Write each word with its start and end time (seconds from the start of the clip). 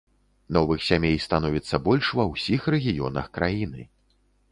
Новых 0.55 0.79
сямей 0.85 1.17
становіцца 1.25 1.79
больш 1.87 2.09
ва 2.21 2.25
ўсіх 2.31 2.61
рэгіёнах 2.75 3.29
краіны. 3.39 3.87